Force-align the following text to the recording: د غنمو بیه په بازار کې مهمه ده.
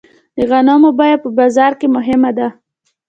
د 0.37 0.39
غنمو 0.49 0.89
بیه 0.97 1.17
په 1.23 1.29
بازار 1.37 1.71
کې 1.79 1.87
مهمه 1.95 2.31
ده. 2.37 2.47